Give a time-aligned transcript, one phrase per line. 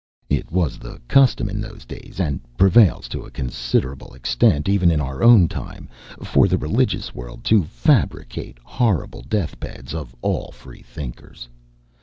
[0.31, 4.99] It was the custom in those days, and prevails to a considerable extent even in
[4.99, 5.87] our own time,
[6.23, 11.47] for the religious world to fabricate "horrible death beds" of all Freethinkers.